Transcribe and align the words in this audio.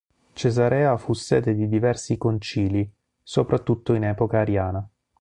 Cesarea 0.33 0.97
fu 0.97 1.13
sede 1.13 1.53
di 1.53 1.67
diversi 1.67 2.17
concili, 2.17 2.91
soprattutto 3.21 3.93
in 3.93 4.03
epoca 4.05 4.39
ariana. 4.39 4.89